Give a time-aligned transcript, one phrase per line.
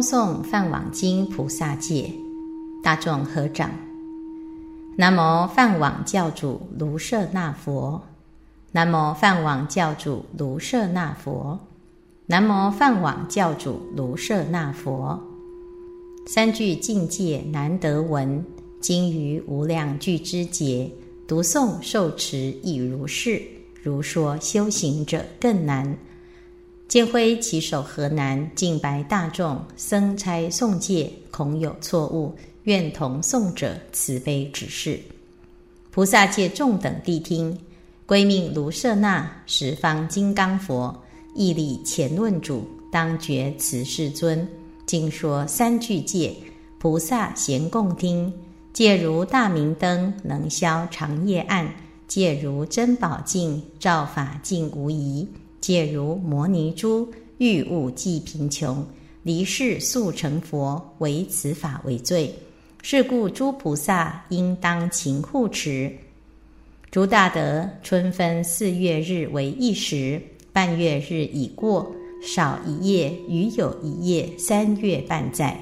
[0.00, 2.12] 诵《梵网经》菩萨戒，
[2.82, 3.70] 大众合掌。
[4.96, 8.02] 南无梵网教主卢舍那佛，
[8.72, 11.58] 南无梵网教主卢舍那佛，
[12.26, 15.18] 南无梵网教主卢舍那佛。
[16.26, 18.44] 三句境界难得闻，
[18.80, 20.90] 今于无量具之节，
[21.26, 23.42] 读诵受持亦如是。
[23.82, 25.96] 如说修行者更难。
[26.90, 28.50] 见挥其手何难？
[28.56, 35.00] 敬白大众，僧差诵戒，恐有错误，愿同诵者慈悲指示。
[35.92, 37.56] 菩萨戒众等谛听，
[38.06, 40.92] 归命卢舍那十方金刚佛，
[41.36, 44.44] 义理前论主，当觉此世尊。
[44.84, 46.34] 经说三句戒，
[46.80, 48.32] 菩萨咸共听。
[48.72, 51.68] 戒如大明灯，能消长夜暗；
[52.08, 55.28] 戒如珍宝镜，照法镜无疑。
[55.60, 57.08] 解如摩尼珠，
[57.38, 58.84] 欲物济贫穷，
[59.22, 62.34] 离世速成佛，唯此法为最。
[62.82, 65.92] 是故诸菩萨应当勤护持。
[66.90, 70.20] 诸大德，春分四月日为一时，
[70.52, 75.60] 半月日已过，少一夜，余有一夜，三月半载。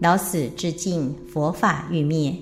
[0.00, 2.34] 老死至尽，佛法欲灭。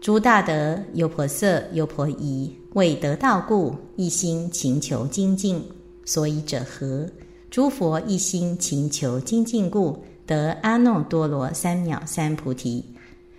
[0.00, 5.62] 诸大德，优婆塞、优婆夷，为得道故，一心勤求精进。
[6.04, 7.08] 所以者何？
[7.50, 12.82] 诸佛一心勤求精进故，得阿耨多罗三藐三菩提。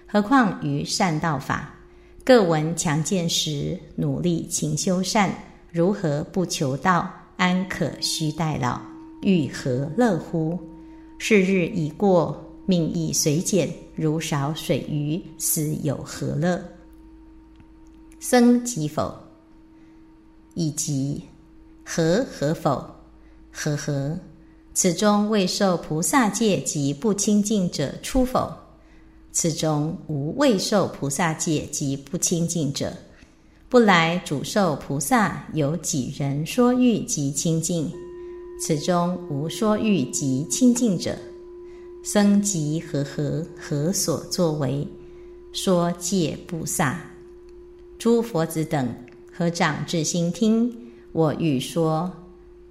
[0.05, 1.73] 何况于善道法，
[2.23, 5.33] 各闻强健时，努力勤修善，
[5.71, 7.11] 如何不求道？
[7.37, 8.79] 安可须待老？
[9.23, 10.59] 欲何乐乎？
[11.17, 16.63] 是日已过，命亦随减，如少水鱼，死有何乐？
[18.19, 19.11] 僧即否？
[20.53, 21.23] 以及。
[21.83, 22.83] 何何否？
[23.51, 24.17] 何何？
[24.73, 28.51] 此中未受菩萨戒及不清净者出否？
[29.31, 32.91] 此中无未受菩萨戒及不清净者。
[33.69, 37.91] 不来主受菩萨有几人说欲及清净？
[38.61, 41.17] 此中无说欲及清净者。
[42.03, 44.87] 僧即何何何所作为？
[45.51, 46.99] 说戒不萨，
[47.99, 48.91] 诸佛子等
[49.31, 50.82] 合掌至心听。
[51.13, 52.11] 我欲说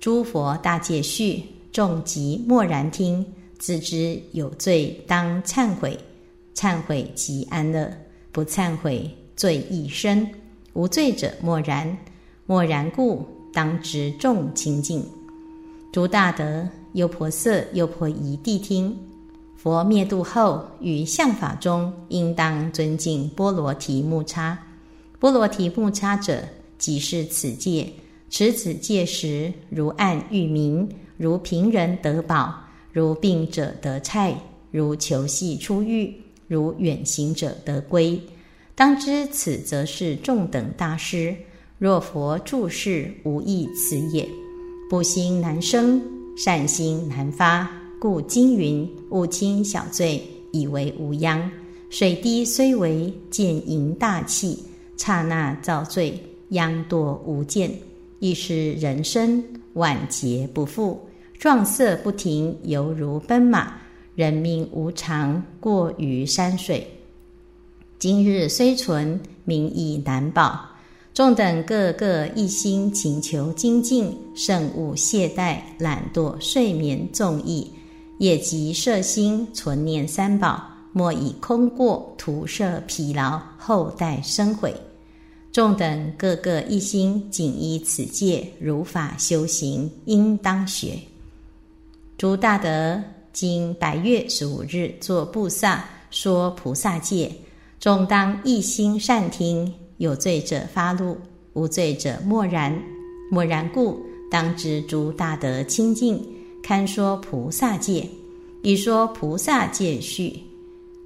[0.01, 3.25] 诸佛大戒序，众即默然听，
[3.57, 5.99] 自知有罪，当忏悔。
[6.55, 7.91] 忏悔即安乐，
[8.33, 10.29] 不忏悔罪亦深。
[10.75, 11.97] 无罪者默然，
[12.45, 15.05] 默然故当知众清净。
[15.93, 18.95] 诸大德，优婆塞、优婆夷谛听。
[19.57, 24.59] 佛灭度后，于相法中，应当尊敬波罗提木叉。
[25.21, 26.43] 波罗提木叉者，
[26.77, 27.93] 即是此戒。
[28.33, 30.89] 持此戒时，如暗遇明，
[31.19, 32.55] 如贫人得宝，
[32.91, 34.35] 如病者得菜，
[34.71, 36.11] 如求系出狱，
[36.49, 38.19] 如远行者得归。
[38.75, 41.37] 当知此则是众等大师。
[41.79, 44.27] 若佛注释，无益此也。
[44.89, 46.01] 不心难生，
[46.35, 51.51] 善心难发，故今云：勿轻小罪，以为无殃。
[51.91, 54.59] 水滴虽为见盈大器，
[54.97, 57.71] 刹那造罪，殃多无见。
[58.23, 59.43] 亦是人生
[59.73, 60.97] 晚节不复，
[61.41, 63.75] 壮色不停，犹如奔马。
[64.15, 66.87] 人命无常，过于山水。
[67.99, 70.57] 今日虽存，名亦难保。
[71.13, 77.69] 众等个个一心请求精进，慎勿懈怠懒惰睡眠纵意，
[78.21, 84.73] 业即摄心存念三宝，莫以空过徒设疲劳，后代生悔。
[85.53, 90.99] 众等个个一心，谨依此戒，如法修行，应当学。
[92.17, 92.99] 诸大德，
[93.35, 97.31] 今百月十五日作布萨，说菩萨戒，
[97.79, 99.71] 众当一心善听。
[99.99, 101.19] 有罪者发怒，
[101.53, 102.75] 无罪者默然。
[103.31, 104.01] 默然故，
[104.31, 106.19] 当知诸大德清净，
[106.63, 108.09] 堪说菩萨戒。
[108.63, 110.41] 已说菩萨戒序。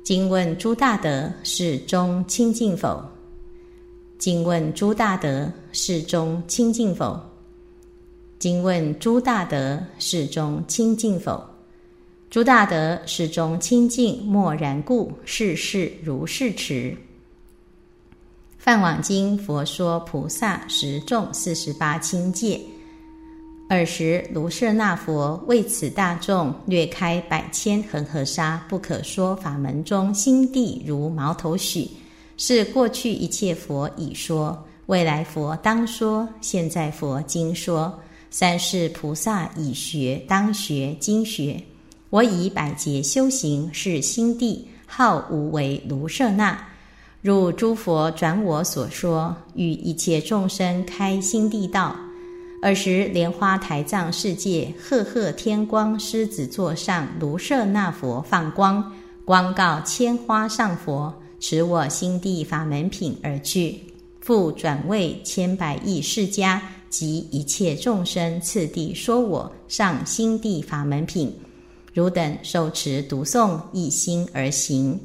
[0.04, 3.02] 今问诸大德，是中清净否？
[4.18, 7.20] 今问诸大德，世中清净否？
[8.38, 11.44] 今问诸大德，世中清净否？
[12.30, 16.96] 诸大德世中清净，默然故，世事如是持。
[18.58, 22.58] 梵网经佛说菩萨十众四十八清戒。
[23.68, 31.86] 尔时卢舍那佛为此大众略开百千恒河沙不可说法门中，心地如毛头许。
[32.36, 37.98] 是过去一切佛已说，未来佛当说，现在佛经说，
[38.30, 41.62] 三世菩萨已学，当学经学。
[42.10, 46.58] 我以百劫修行是心地，号无为卢舍那。
[47.22, 51.96] 入诸佛转我所说，与一切众生开心地道。
[52.62, 58.92] 尔时莲花台藏世界，赫赫天光狮子座上卢舍那佛放光，
[59.24, 63.80] 光告千花上佛，持我心地法门品而去，
[64.20, 71.32] 复转为千百亿世家及一切众生，次第说我上心地法门品。
[71.92, 75.00] 汝等受持读诵，一心而行。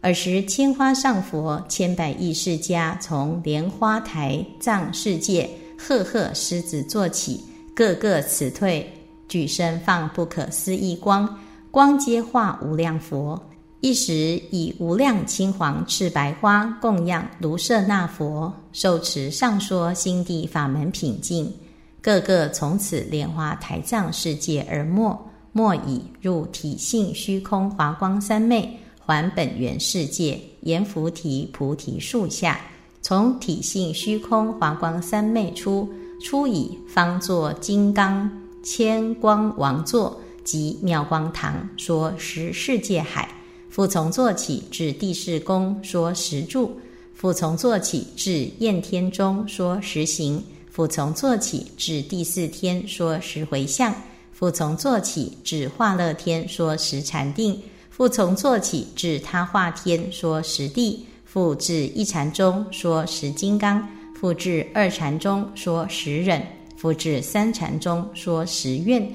[0.00, 5.48] 尔时，千花上佛、千百亿世家从莲花台藏世界，
[5.78, 7.40] 赫赫狮子坐起，
[7.74, 8.90] 个个辞退，
[9.28, 11.38] 举身放不可思议光，
[11.70, 13.40] 光皆化无量佛。
[13.82, 21.52] 一时以无量青黄赤白花供养卢舍那佛，受持上说心地法门品净，
[22.00, 25.18] 个个从此莲花台藏世界而没，
[25.50, 28.78] 没已入体性虚空华光三昧。
[29.04, 32.60] 还本源世界，阎浮提菩提树下，
[33.00, 35.92] 从体性虚空华光三昧出，
[36.22, 38.30] 出以方作金刚
[38.62, 43.28] 千光王座及妙光堂，说十世界海。
[43.72, 46.68] 复从坐起至地势宫，说十住；
[47.14, 53.90] 复从坐起至焰天中，说十行；复从坐起至第四天，说十回向；
[54.30, 57.58] 复从坐起至化乐天，说十禅定。
[57.88, 63.88] 复从坐起至他化天说十地，复至一禅中说十金刚，
[64.20, 66.46] 复至二禅中说十忍，
[66.76, 69.10] 复至三禅中说十愿，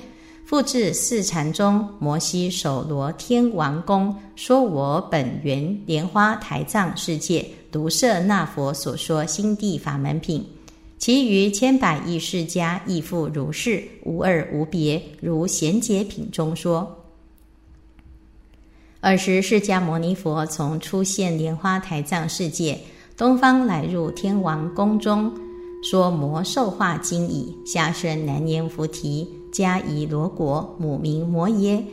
[0.48, 10.48] 复至四禅中摩西首罗天王宫说我本源莲花台藏世界独摄那佛所说心地法门品，
[10.98, 17.04] 其余千百亿世家亦复如是，无二无别，如贤劫品中说。
[19.02, 22.80] 尔时，释迦牟尼佛从出现莲花台藏世界
[23.18, 25.30] 东方来入天王宫中，
[25.84, 29.28] 说魔兽化经已，下生南阎浮提，
[29.58, 31.84] 迦夷罗国，母名摩耶，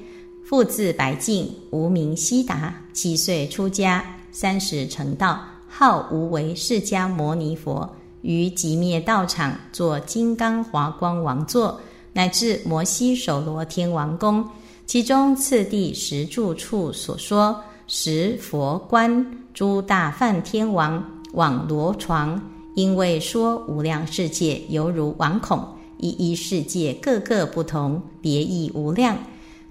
[0.44, 2.74] 父字白净，无名悉达。
[2.92, 7.88] 七岁出家，三十成道，号无为释迦牟尼佛。
[8.20, 11.80] 于极灭道场，作金刚华光王座，
[12.12, 14.46] 乃至摩西首罗天王宫。
[14.84, 21.02] 其中次第十住处所说，十佛观诸大梵天王
[21.32, 22.38] 往罗床，
[22.74, 25.66] 因为说无量世界犹如王孔，
[26.04, 29.16] 一一世界各个不同，别异无量。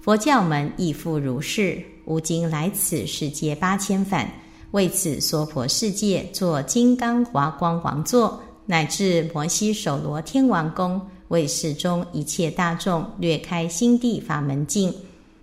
[0.00, 1.80] 佛教门亦复如是。
[2.06, 4.28] 吾今来此世界八千返，
[4.72, 11.00] 为此娑婆世界作金刚华光王座，乃至摩西首罗天王宫。
[11.28, 14.92] 为世中一切大众略开心地法门境，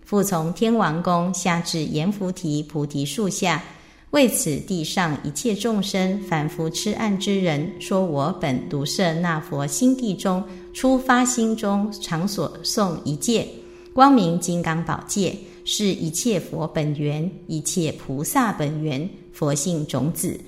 [0.03, 3.63] 复从天王宫下至阎浮提菩提树下，
[4.11, 10.43] 为此地上一切众生凡夫痴暗之人，说我本独摄那佛心地中
[10.73, 13.47] 出发心中常所诵一戒，
[13.93, 15.35] 光明金刚宝戒，
[15.65, 20.39] 是一切佛本源，一切菩萨本源，佛性种子。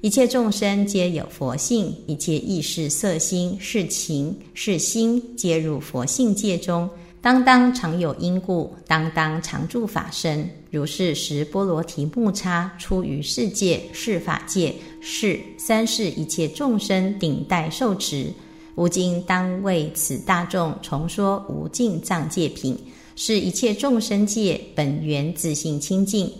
[0.00, 6.88] 一切众生皆有佛性，一切意识、色心、是情、是心，皆入佛性界中。
[7.20, 10.48] 当当常有因故，当当常住法身。
[10.72, 18.32] 如是时，波罗提木叉出于世界，是法界，是三世一切众生顶戴受持。
[18.74, 22.78] 吾今当为此大众重说无尽藏戒品，
[23.16, 26.32] 是一切众生界本源自性清净。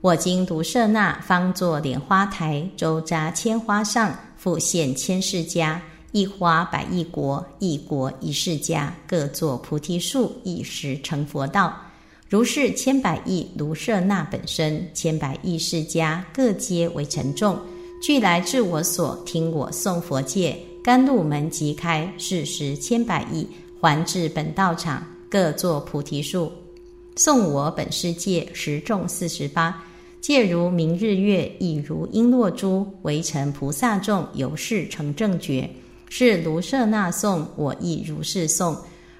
[0.00, 11.76] 我今独舍那方作莲花台，周匝千花上，复现千世家，一花百亿国，一国一世家，各作菩提树，一时成佛道。
[12.28, 17.58] 如是千百亿卢舍那本身，千百亿世家，各皆为沉众，
[18.02, 23.46] 俱来至我所听我诵佛戒，甘露门即开，是时千百亿
[23.80, 26.50] 还至本道场，各作菩提树，
[27.16, 29.84] 送我本世界十众四十八。
[30.22, 35.68] 戒如明日月，亦如璎珞珠，为成菩萨众，由是成正觉。
[36.08, 38.76] 是卢舍那颂，我亦如是颂。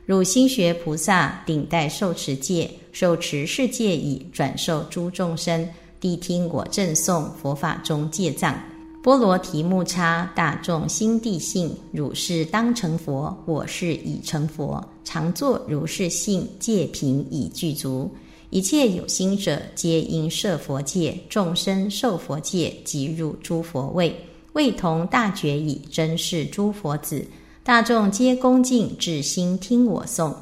[0.06, 5.68] 汝心学菩萨顶戴受持戒，受持是戒已，转受诸众生，
[6.00, 8.58] 谛听我正颂佛法中戒藏。
[9.02, 18.10] 波罗提木叉大众心地性，汝是当成佛，我是已成佛，常作如是性戒品已具足。
[18.50, 24.14] 一切有心者，皆应设佛戒，众生受佛戒，即入诸佛位，
[24.52, 27.26] 位同大觉已，真是诸佛子。
[27.62, 30.34] 大众皆恭敬至心听我诵。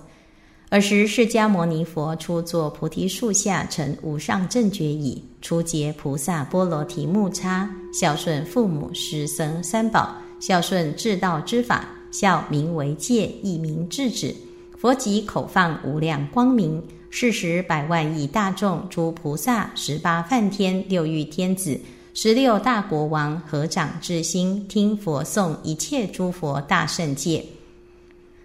[0.70, 5.22] 尔时，释迦牟尼佛出坐菩提树下，成无上正觉已。
[5.40, 14.34] 初结菩萨波罗提木叉，孝顺父母师僧三宝，孝顺至道之法，孝名为戒，亦名制止。
[14.76, 21.80] 佛即口放无量光明，是时百万亿大众，诸菩萨、十八梵天、六欲天子、
[22.12, 27.42] 十六大国王合掌至心，听佛诵一切诸佛大圣戒。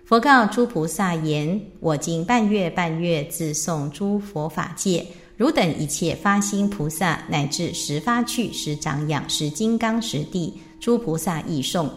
[0.06, 5.06] 佛告诸菩萨言：“我今半月半月自诵诸佛法界，
[5.38, 11.90] 汝等一切发心菩萨，乃至十发趣、十长养、十金刚、十地，诸菩萨亦诵。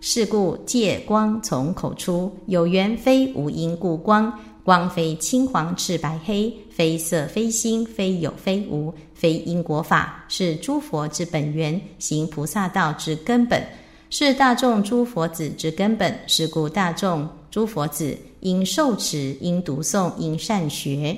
[0.00, 4.32] 是故戒光从口出，有缘非无因故光，
[4.64, 13.62] 光非青黄赤白黑，非色非心，非有非无，非因果法，是诸佛之本源，行菩萨道之根本，
[14.08, 16.18] 是大众诸佛子之根本。
[16.26, 21.16] 是故大众。”诸佛子应受持，应读诵，应善学。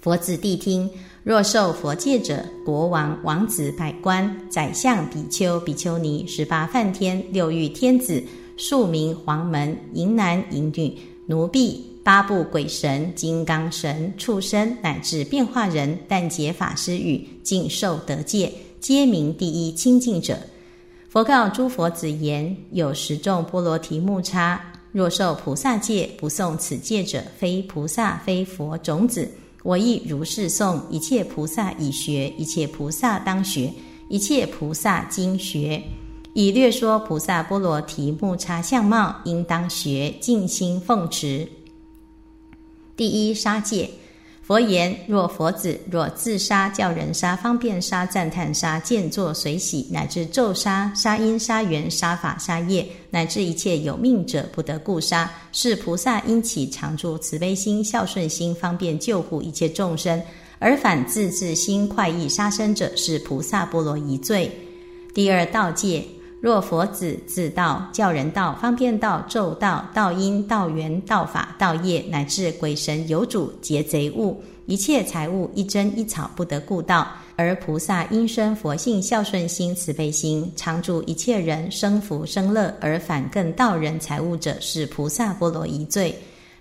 [0.00, 0.88] 佛子谛听：
[1.24, 8.22] 若受佛戒者，国王、王子、百官、宰相、比丘、比丘尼、十八梵天、六欲天子、
[8.56, 18.50] 庶民、黄门、淫男、淫女、奴婢、八部鬼神、金刚神、畜生，乃至变化人，但解法师语，尽受得戒，
[18.80, 20.38] 皆名第一清净者。
[21.10, 24.69] 佛告诸佛子言：有十众波罗提木叉。
[24.92, 29.30] 若受菩萨戒不诵此戒者，非菩萨非佛种子。
[29.62, 33.72] 我亦如是诵一切菩萨已学，一切菩萨当学，
[34.08, 35.82] 一切菩萨经学，
[36.34, 41.46] 以略说菩萨波罗提木叉相貌，应当学，尽心奉持。
[42.96, 43.88] 第一杀戒。
[44.50, 55.30] 佛言：若佛子若自杀，叫人杀，方便杀，赞叹杀，见作随喜，乃至咒杀、杀因、杀缘、杀法、杀业，乃至一切有命者，不得故杀。
[55.52, 60.20] 是菩萨因起常住慈悲心、孝顺心，方便救护一切众生，
[60.58, 64.50] 而反自自心快意杀生者，是菩萨波罗夷罪。
[65.14, 66.04] 第二道戒。
[66.40, 77.06] 若佛子自道教人道方便道咒道道因道缘道法道业乃至鬼神有主劫贼物一切财物一针一草不得故道，
[77.36, 86.14] 而菩萨因生佛性孝顺心慈悲心常助一切人生福生乐而反更道人财物者是菩萨波罗夷罪。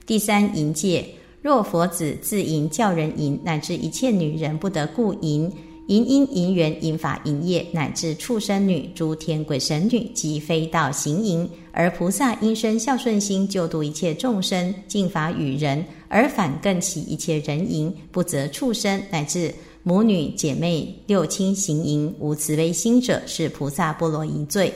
[0.06, 1.08] 第三淫戒，
[1.42, 5.50] 若佛子自淫教人淫乃至一切女人不得故淫。
[5.89, 24.72] 淫因淫缘淫法淫业，乃至畜生女、诸天鬼神女及非道行淫，而菩萨因生孝顺心，救度一切众生，尽法与人，而反更起一切人淫，不择畜生，乃至母女姐妹六亲行淫，无慈悲心者，是菩萨波罗夷罪。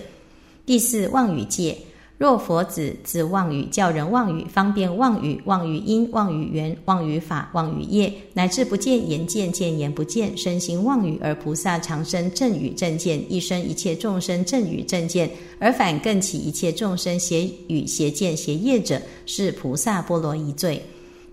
[0.65, 1.77] 第四妄语戒。
[2.23, 20.81] 若佛子自妄语，教人妄语，方便妄语，妄语因，妄语缘，妄语法，妄语业，乃至不见言见，见言不见，身心妄语，而菩萨常生正语正见，一生一切众生正语正见，而反更起一切众生邪语邪见邪业者，是菩萨波罗夷罪。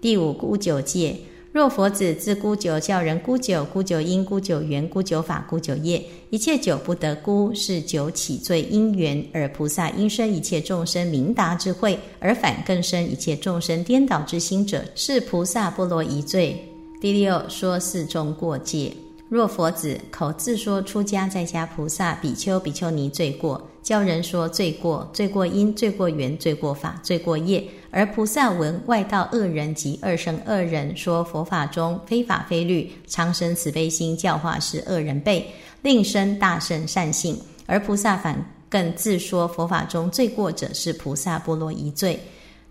[0.00, 1.14] 第五故九戒。
[1.52, 16.64] 若佛子自孤酒教人孤酒，孤酒因，孤酒缘，孤酒法，孤酒业，一切酒不得孤，是酒起罪因缘，而菩萨因生一切众生明达智慧，而反更生一切众生颠倒之心者，是菩萨波罗夷罪。
[17.00, 18.92] 第六说四众过戒。
[19.28, 35.46] 若佛子口自说出家在家菩萨比丘比丘尼罪过，教人说罪过，罪过因，罪过缘，罪过法，罪过业，而菩萨闻外道恶人及二生恶人说佛法中非法非律，常生慈悲心教化是恶人辈，
[35.82, 42.18] 令生大圣善性，而菩萨反更自说佛法中罪过者是菩萨波罗夷罪。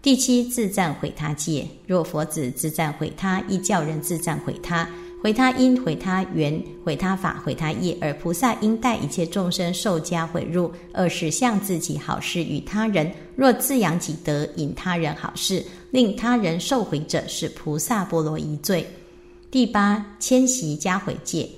[0.01, 4.88] 第七自赞毁他戒，若佛子自赞毁他，亦教人自赞毁他。
[5.21, 10.71] 毁他因，毁他缘，毁他法，毁他业，而菩萨应待一切众生受加毁入。
[10.93, 18.88] 二是向自己好事与他人，若自养己德，引他人好事，令他人受毁者，是菩萨波罗夷罪。
[19.51, 21.49] 第八迁徙加毁戒。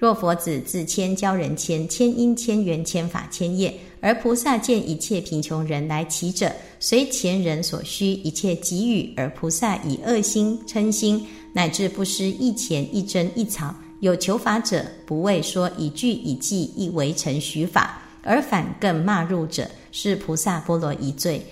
[0.00, 11.22] 若佛子自谦教人谦，谦因谦缘谦法谦业，而菩萨见一切贫穷人来乞者，随前人所需一切给予，而菩萨以恶心嗔心。
[11.52, 21.44] 乃至不施一钱一针一草，有求法者，不为说一句一记一为成许法，而反更骂入者，是菩萨波罗夷罪。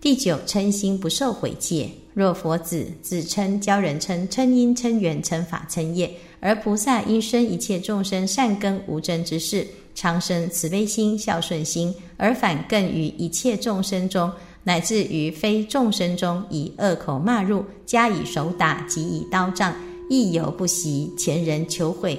[0.00, 1.90] 第九嗔心不受毁戒。
[2.12, 14.32] 若佛子自称教人称称因称缘称法称业，而菩萨因生一切众生善根无争之事，常生慈悲心孝顺心，而反更于一切众生中
[14.64, 19.74] 乃至于非众生中，以恶口骂入，加以手打，及以刀杖，
[20.08, 21.12] 亦犹不息。
[21.18, 22.18] 前人求悔，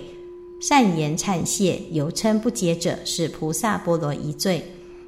[0.62, 4.64] 善言忏谢，犹称不解者，是菩萨波罗一罪。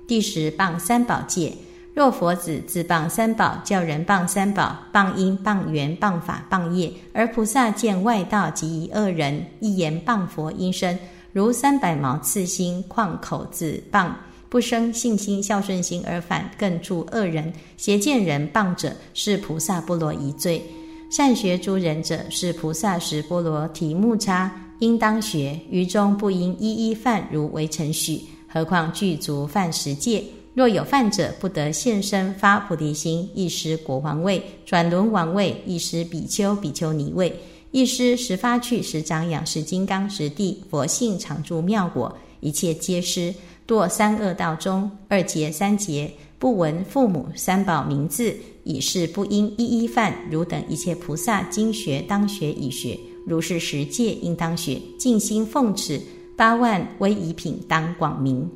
[0.07, 1.53] 第十棒三宝戒。
[1.93, 10.97] 若佛子自谤三宝，叫人谤三宝，谤因、谤缘、谤法、谤业，而菩萨见外道及一恶人，一言谤佛因身，
[11.31, 14.09] 如三百毛刺心，况口自谤，
[14.49, 20.63] 不生信心、孝顺心，而反更助恶人，邪见人谤者，是菩萨波罗一罪。
[21.11, 30.23] 善学诸人者，是菩萨十波罗提木叉，应当学，于中不应一一犯，如为程序，何况具足犯十戒。
[30.53, 37.35] 若有犯者，不得现身发菩提心，一失国王位，转轮王位，一失比丘、比丘尼位，
[37.71, 43.33] 一失十发趣，十长养，十金刚，十地佛性常住妙果，一切皆失。
[43.65, 50.13] 堕三恶道中，二劫三劫，不闻父母三宝名字，以是不应一一犯。
[50.29, 55.99] 汝等一切菩萨经学当学已学，如是十戒应当学，尽心奉持
[56.37, 58.47] 八万威仪品当广明。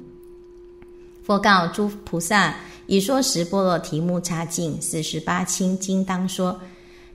[1.28, 2.56] 佛告诸菩萨：
[2.86, 6.58] 以说十波罗提木叉净四十八清经当说。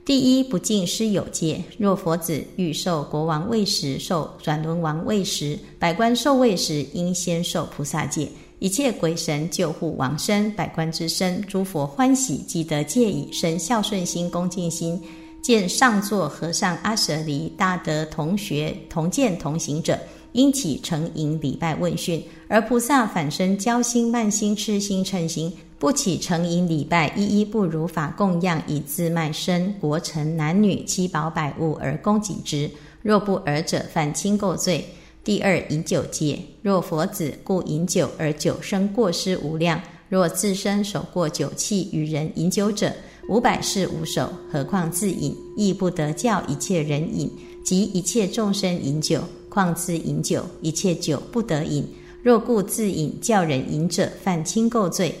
[0.05, 1.59] 第一不敬师有戒。
[1.79, 8.29] 若佛子欲受国王位时，受转轮王位时，百官受位时，应先受菩萨戒。
[8.59, 15.01] 一切鬼神救护王身，百官之身，诸佛欢喜，即得戒已，生孝顺心、恭敬心。
[15.41, 19.97] 见上座和尚阿舍离大德同学同见同行者。
[20.33, 22.23] 因起承迎礼拜问讯，
[22.53, 32.69] 而菩萨反生骄心慢心痴心嗔心，不起承迎礼拜，一一不如法供养，以自卖身国臣男女七宝百物而供给之。
[33.01, 34.85] 若不尔者，犯轻垢罪。
[35.23, 42.93] 第二饮酒戒，若佛子故饮酒而酒生过失无量，若自身手过酒器，与人饮酒者
[43.29, 47.31] 五百世无守，何况自饮，亦不得教一切人饮，
[47.65, 49.23] 及一切众生饮酒。
[49.49, 51.83] 况自饮酒，一切酒不得饮。
[52.23, 55.13] 若故自饮，教人饮者，犯轻垢罪。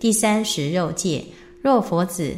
[0.00, 1.24] 第三食肉戒，
[1.62, 2.34] 若佛子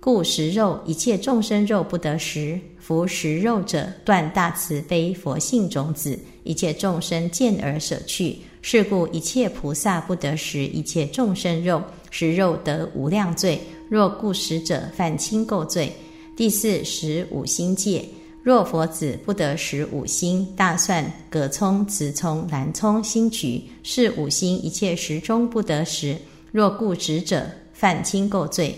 [0.00, 2.60] 故食肉，一切众生肉不得食。
[2.78, 8.36] 夫食肉者，断大慈悲佛性种子，一切众生见而舍去。
[8.60, 13.58] 是故一切菩萨不得食一切众生肉，食肉得无量罪。
[13.88, 15.90] 若故食者，犯轻垢罪。
[16.36, 18.04] 第四食五心戒。
[18.44, 26.14] 若佛子不得食五星大蒜、葛葱、紫葱、南葱、新菊，是五星一切食中不得食。
[26.52, 28.76] 若故执者，犯轻垢罪。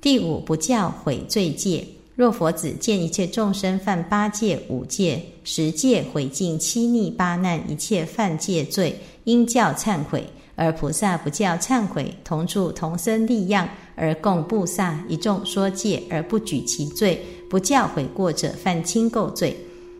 [0.00, 1.86] 第五不教毁罪戒。
[2.16, 10.26] 若佛子见一切众生犯八戒、五戒、十戒，毁尽七逆八难一切犯戒罪，应教忏悔。
[10.56, 17.22] 而菩萨不教忏悔，同住同生利样，而供布萨一众说戒，而不举其罪。
[17.48, 19.56] 不教悔过者，犯轻垢罪。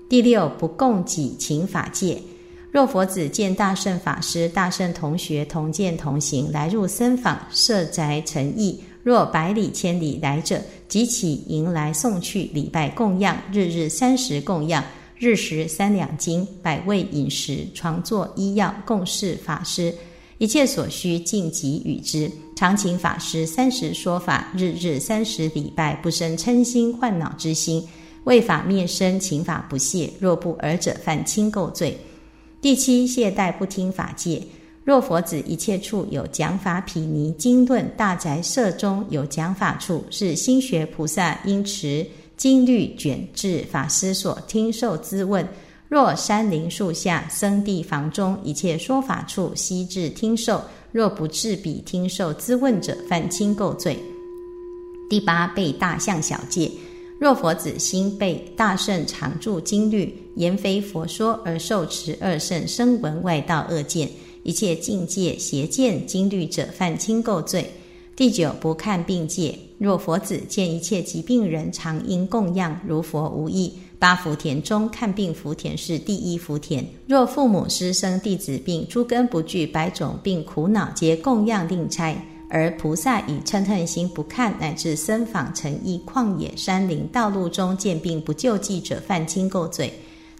[0.09, 2.20] 第六，不供给请法戒。
[2.70, 14.85] 若佛子见大圣法师、大圣同学同见同行来入僧坊设宅诚意，若百里千里来者，即起迎来送去礼拜供养，日日三十供养，
[15.18, 19.94] 日食三两金，百味饮食，床坐医药，供事法师。
[20.38, 27.83] 一切所需尽给与之，常请法师三十说法，日日三十礼拜，不生嗔心患恼之心，
[28.25, 30.11] 为法灭身，请法不懈。
[30.20, 31.96] 若不尔者，犯轻垢罪。
[32.61, 34.42] 第七，懈怠不听法戒。
[34.85, 45.49] 若佛子一切处有讲法毗尼经论，大宅舍中有讲法处，是心学菩萨应持经律卷至法师所听受之问。
[45.88, 53.96] 若山林树下、僧地房中一切说法处，悉至听受；若不至彼听受咨问者，犯轻垢罪。
[55.09, 56.70] 第八被大象小戒。
[57.18, 64.11] 若佛子心被大圣常住经律言非佛说而受持二圣声闻外道恶见，
[64.42, 67.72] 一切境界邪见经律者，犯轻垢罪。
[68.14, 69.57] 第九不看病戒。
[69.79, 73.72] 若佛子见一切疾病人常因供养，如佛无异。
[73.98, 76.87] 八福田中看病福田是第一福田。
[77.06, 82.14] 若父母师生弟子病诸根不具百种病苦恼皆供养令差，
[82.50, 89.92] 而菩萨以嗔恨心不看，乃至僧坊城邑旷野山林道路中见病不救济者，犯轻垢罪。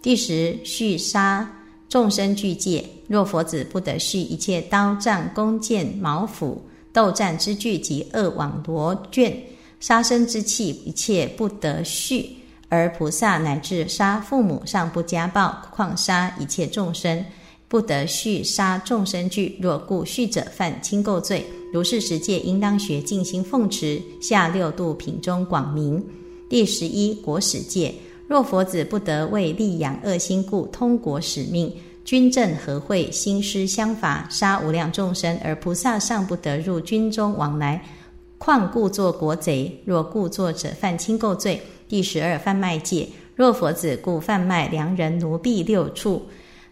[0.02, 1.50] 第十续杀
[1.88, 2.84] 众生具戒。
[3.08, 6.60] 若佛子不得续一切刀杖弓箭矛斧
[6.92, 9.36] 斗战之具及恶网罗卷
[9.80, 12.30] 杀生之器，一切不得续。
[12.68, 17.24] 而菩萨乃至杀父母尚不家暴，况杀一切众生？
[17.68, 19.59] 不得续杀众生具。
[19.61, 21.44] 若故续者，犯轻垢罪。
[21.72, 24.00] 如是十戒，应当学静心奉持。
[24.20, 26.05] 下六度品中广明。
[26.48, 27.94] 第十一国使戒。
[28.29, 31.72] 若佛子不得为利养恶心故通国使命，
[32.05, 37.85] 军政和会，兴师相伐，杀无量众生，而菩萨尚不得入军中往来，
[38.38, 39.81] 况故作国贼？
[39.85, 41.61] 若故作者，犯轻垢罪。
[41.88, 43.09] 第十二贩卖戒。
[43.35, 46.22] 若佛子故贩卖良人奴婢六处，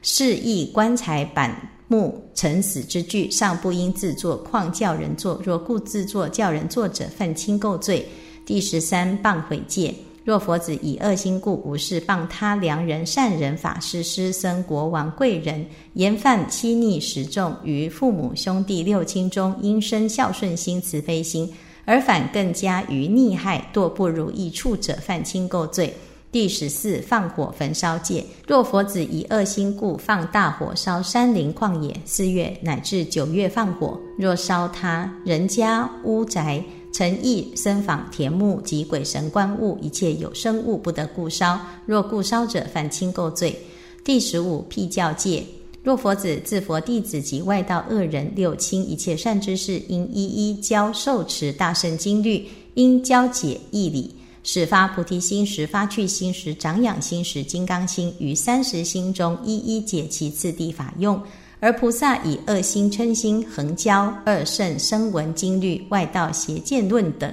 [0.01, 1.55] 示意棺材板
[1.89, 5.41] 木陈死之具，尚不应自作，况叫人作？
[5.45, 8.07] 若故自作叫人作者，犯轻垢罪。
[8.47, 9.95] 第十三谤毁戒。
[10.25, 21.53] 若佛子以恶心故无事谤他良人、善人、法师、师僧、国王、贵人，言犯欺逆十众，于父母兄弟六亲中，应生孝顺心、慈悲心，
[21.85, 25.95] 而反更加于逆害堕不如意处者，犯轻垢罪。
[26.33, 28.25] 第十四放火焚烧戒。
[28.47, 36.65] 若佛子以恶心故放大火烧山林旷野，四月乃至九月放火，若烧他人家屋宅。
[36.93, 43.61] 诚意僧坊田木及鬼神观物一切有生物不得故烧，若故烧者犯轻垢罪。
[44.05, 45.45] 第十五辟教戒：
[45.85, 61.21] 若佛子自佛弟子及外道恶人六亲一切善知识，应一一教受持大圣经律，应教解义理，始发菩提心时发去心时长养心时金刚心，于三十心中一一解其次第法用。
[61.61, 67.31] 而菩萨以恶心嗔心横交二圣声闻经律外道邪见论等，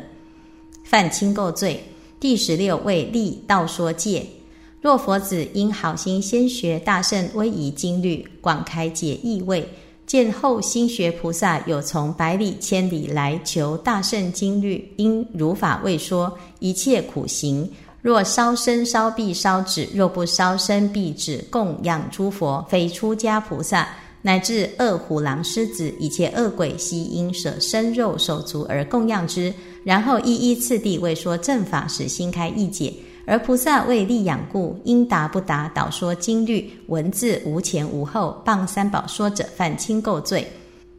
[0.84, 1.82] 犯轻垢罪。
[2.20, 4.26] 第十六位立道说戒：
[4.82, 9.64] 若佛子因好心先学大圣威仪经律，广开解意味，
[10.08, 17.70] 见后心学菩萨有从百里千里来求大圣经律，因如法未说，一切苦行。
[18.02, 23.88] 若烧身烧臂烧纸，若不烧身臂纸供养诸佛，非出家菩萨。
[24.24, 29.52] 乃至恶虎狼狮子一切恶鬼，悉因舍身肉手足而供养之，
[29.84, 32.94] 然后一一次第为说正法，使心开意解。
[33.26, 40.46] 而菩萨为利养故，应答不答，导说经律文字无前无后，谤三宝说者，犯轻垢罪。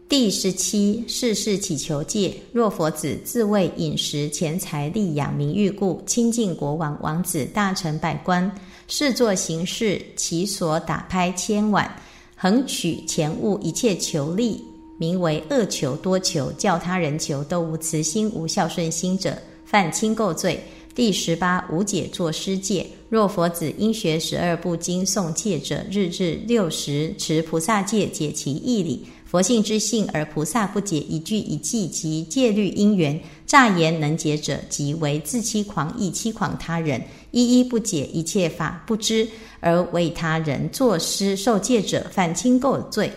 [0.09, 8.51] 第十七世事祈求戒：若佛子自为饮食钱财利养名誉故，亲近国王王子大臣百官，
[8.89, 11.91] 视作行事，其所打拍千碗。
[12.37, 14.63] 横取钱物，一切求利，
[14.99, 20.63] 名为恶求多求，叫他人求都无慈心、无孝顺心者，犯轻垢罪。
[20.95, 22.87] 第十八无解作师戒。
[23.09, 29.07] 若佛子应学十二部经诵戒者，日日六时持菩萨戒，解其义理。
[29.27, 37.03] 佛性之性，而菩萨不解一句一偈及戒律因缘，诈言能解者，即为自欺狂亦，欺诳他人。
[37.31, 39.27] 一一不解一切法不知。
[39.61, 43.11] 而为他人作诗受戒者，犯轻垢罪。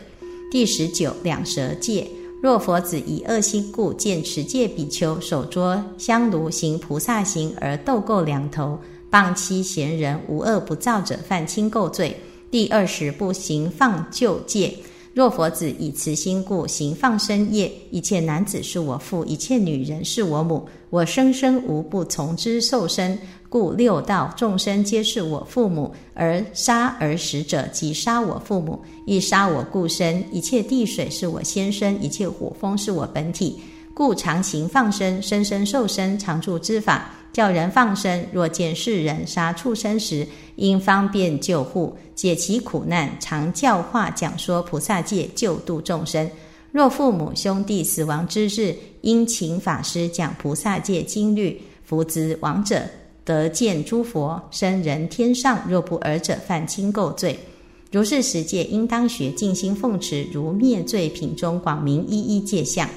[0.52, 2.08] 第十九两舌戒：
[2.42, 8.78] 若佛子以恶心故，见持戒比丘手捉香炉行菩萨行而斗垢两头，
[9.10, 12.16] 谤欺贤人无恶不造者，犯轻垢罪。
[12.52, 14.78] 第二十不行放旧戒：
[15.14, 23.18] 若佛子以慈心故行放生业，一切男子是我父，一切女人是我母，我生生无不从之受生。
[23.56, 30.22] 故六道众生皆是我父母，而杀而食者即杀我父母，亦杀我故身。
[30.30, 33.58] 一切地水是我先生，一切火风是我本体。
[33.94, 38.26] 故常行放生，生生受生，常住之法，叫人放生。
[38.34, 46.30] 若见世人杀畜生时，应方便救护，解其苦难，常教化讲说菩萨戒，救度众生。
[46.74, 52.82] 若父母兄弟死亡之日，应请法师讲菩萨戒经律，福子亡者。
[53.26, 57.38] 得见诸佛生人天上，若不尔者，犯轻垢罪。
[57.92, 62.88] 如是十戒，应当学静心奉持，如灭罪品中广明一一戒相。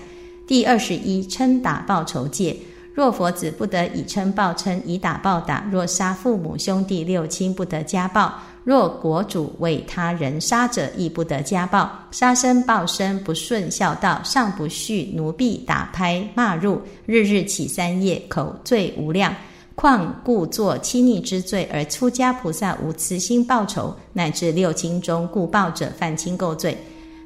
[0.47, 2.57] 第二十一称打报仇戒：
[2.95, 5.67] 若佛子不得以称报称，以打报打。
[5.71, 8.29] 若杀父母兄弟六亲，不得家暴；
[8.65, 11.89] 若国主为他人杀者，亦不得家暴。
[12.11, 19.33] 杀生报身，不顺孝道，尚不恤奴婢，打拍骂入，日日起三夜，口罪无量。
[19.79, 26.77] 况故作欺逆之罪，而出家菩萨无慈心报仇，乃至六亲中故报者，犯亲垢罪。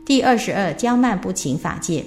[0.05, 2.05] 第二十二骄慢不勤法戒。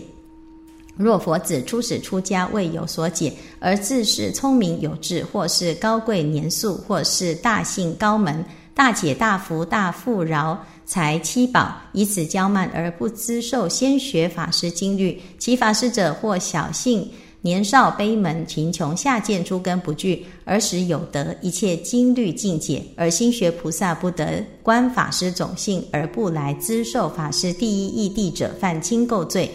[0.95, 17.09] 若佛子初始出家未有所解，而自是聪明有智，或是高贵年数，或是大姓高门、大解大福、大富饶财七宝，以此骄慢而不知受先学法师经律，其法师者或小姓。
[17.45, 29.51] 年少悲门，贫穷下贱，诸根不具，而使有德，一切经律尽解，而心学菩萨不得观法师种性，而不来资受法师第一义谛者，犯轻垢罪。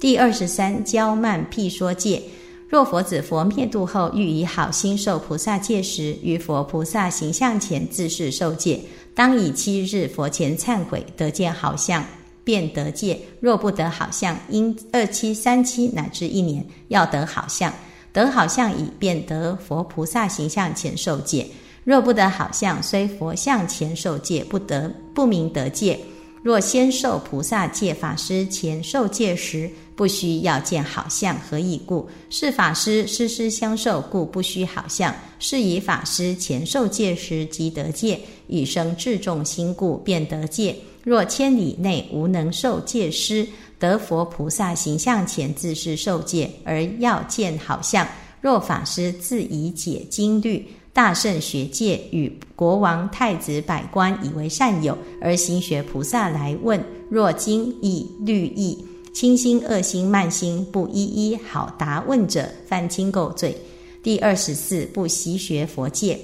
[0.00, 2.20] 第二十三，骄慢辟说戒。
[2.68, 8.80] 若佛子佛灭度后，欲以好心受菩萨戒时，于佛菩萨形象前自是受戒，
[9.14, 12.04] 当以七日佛前忏悔，得见好相，
[12.48, 13.20] 便得戒。
[13.40, 17.70] 若不得好相，因二七、三七乃至一年，要得好相。
[18.10, 21.46] 得好相以，便得佛菩萨形象前受戒。
[21.84, 26.00] 若不得好相，虽佛像前受戒，不得不明得戒。
[26.42, 29.70] 若先受菩萨戒，法师前受戒时。
[29.98, 32.08] 不需要见好相，何以故？
[32.30, 35.12] 是法师师师相授，故不需好相。
[35.40, 40.76] 是以法师前受戒时即得戒，以生至重心故，便得戒。
[41.02, 43.44] 若千里内无能受戒师，
[43.76, 48.06] 得佛菩萨形象前自是受戒，而要见好相。
[48.40, 50.64] 若法师自以解经律，
[50.98, 58.84] 大圣学界，与国王、太子、百官以为善友，而行学菩萨来问：若经义律义。
[59.12, 63.56] 轻心、恶心、慢心，不一一好答问者，犯轻垢罪。
[64.02, 66.18] 第二十四，不习学佛戒。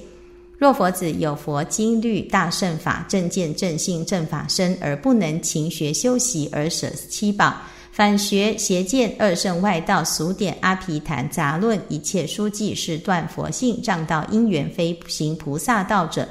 [0.58, 7.54] 若佛子有佛经律、大圣法、正见、正信、正法身，而不能勤学修习，而舍七宝，
[7.94, 16.26] 反学邪见、二圣外道、俗典、阿毗昙、杂论，一切书记，是断佛性、障道因缘，非行菩萨道者。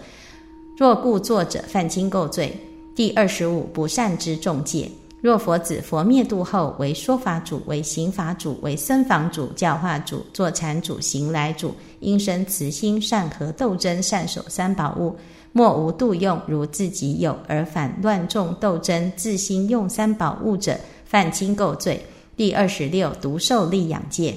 [0.77, 2.53] 若故作者，犯轻垢罪。
[2.93, 4.91] 第二十五，不善之众戒。
[5.21, 15.15] 若佛子佛灭度后，为说法主，为行法主，为僧房主、教化主、坐禅主、行来主，应生慈心，善和斗争，善守三宝物，
[15.53, 20.77] 莫无度用，如自己有，而反乱众斗争，自心用三宝物者，
[21.13, 22.03] 犯轻垢罪。
[22.35, 24.33] 第二十六，独受利养戒。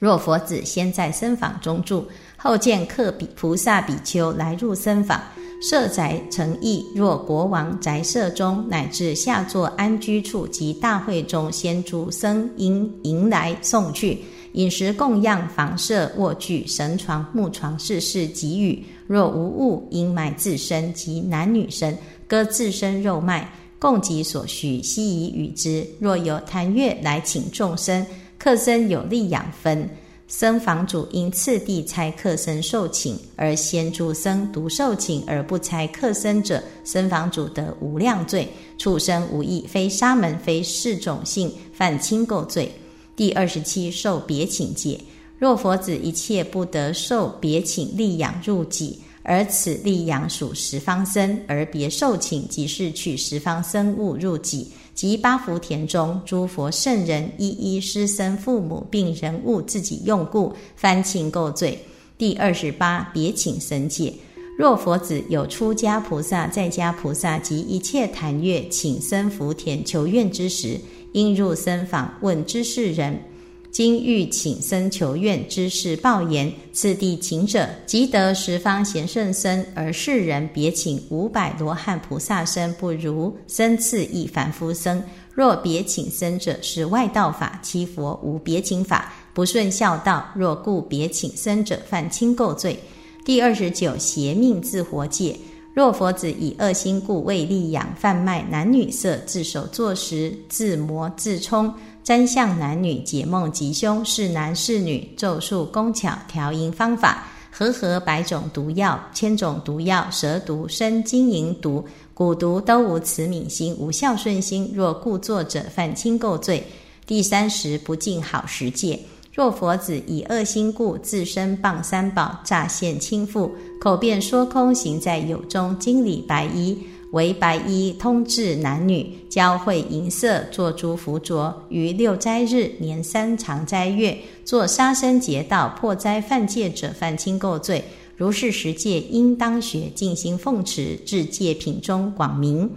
[0.00, 5.22] 若佛子先在僧房中住，后见客比菩萨比丘来入僧房。
[5.62, 18.84] 设宅成邑，若国王宅舍中，乃至下座安居处及大会中，先诸僧迎迎来送去，饮食供养，房舍卧具神床木床，事事给予。
[19.06, 25.84] 若无物，应买自身及男女身，割自身肉脉，供给所需，悉以与之。
[25.98, 28.06] 若有檀月来请众生，
[28.38, 29.88] 客僧有力养分。
[30.28, 38.48] 僧房主因次第差客僧受请，而先诸僧独受请而不差客僧者，僧房主得无量罪。
[38.78, 42.70] 畜生无益，非沙门，非是种性，犯轻垢罪。
[43.16, 45.00] 第二十七，受别请戒。
[45.36, 54.72] 若佛子一切不得受别请利养入己，而此力养属十方僧，而别受请即是取十方僧物入己。
[54.92, 61.78] 及八福田中诸佛圣人一一师生父母并人物自己用故翻请垢罪。
[62.18, 64.12] 第二十八别请僧戒。
[64.58, 70.76] 若佛子有出家菩萨、在家菩萨及一切坛月请僧福田求愿之时，
[71.12, 73.22] 应入僧房问知事人。
[73.72, 79.64] 今欲请僧求愿之事报言，次第请者，即得十方贤圣僧。
[79.76, 85.00] 而世人别请五百罗汉菩萨身，不如僧次一凡夫僧。
[85.32, 90.28] 若别请僧者，是外道法，其佛无别请法，不顺孝道。
[90.34, 92.76] 若故别请僧者，犯轻垢罪。
[93.24, 95.36] 第二十九邪命自活戒。
[95.72, 101.72] 若佛子以恶心故，为利养贩卖男女色，自手作食，自磨自冲。
[102.02, 116.64] 瞻向男女解梦吉凶是男是女咒术工巧调音方法和合百种毒药千种毒药蛇毒生金银毒蛊毒都无慈悯心无孝顺心若故作者犯轻垢罪
[117.06, 118.98] 第三十不敬好时戒
[119.32, 126.76] 若佛子以恶心故自身谤三宝诈现轻负口辩说空行在有中经理白衣。
[127.12, 131.52] 为白衣通治男女，教会银色，作诸服着。
[131.68, 137.82] 于六斋日、年三长斋月，作杀生劫道、破灾犯戒者，犯轻垢罪。
[138.16, 142.70] 如是十戒，应当学，尽心奉持，至戒品中广明。